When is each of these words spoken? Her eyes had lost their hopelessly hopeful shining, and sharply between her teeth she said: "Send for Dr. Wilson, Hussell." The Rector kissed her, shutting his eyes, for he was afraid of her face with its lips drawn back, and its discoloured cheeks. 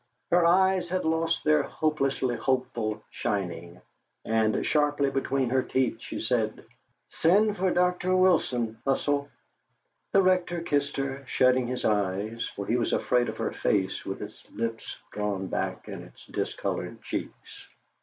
Her 0.31 0.47
eyes 0.47 0.89
had 0.89 1.05
lost 1.05 1.43
their 1.43 1.61
hopelessly 1.61 2.35
hopeful 2.35 3.03
shining, 3.11 3.79
and 4.25 4.65
sharply 4.65 5.11
between 5.11 5.51
her 5.51 5.61
teeth 5.61 5.97
she 6.01 6.19
said: 6.19 6.65
"Send 7.09 7.55
for 7.55 7.69
Dr. 7.69 8.15
Wilson, 8.15 8.79
Hussell." 8.83 9.29
The 10.13 10.23
Rector 10.23 10.63
kissed 10.63 10.97
her, 10.97 11.23
shutting 11.27 11.67
his 11.67 11.85
eyes, 11.85 12.49
for 12.55 12.65
he 12.65 12.77
was 12.77 12.93
afraid 12.93 13.29
of 13.29 13.37
her 13.37 13.51
face 13.51 14.03
with 14.03 14.23
its 14.23 14.49
lips 14.49 14.97
drawn 15.11 15.45
back, 15.45 15.87
and 15.87 16.05
its 16.05 16.25
discoloured 16.25 17.03
cheeks. 17.03 17.67